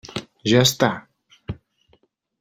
Ja 0.51 0.61
està! 0.67 0.89